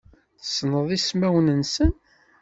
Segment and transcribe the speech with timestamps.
[0.41, 1.91] Tessneḍ ismawen-nsen?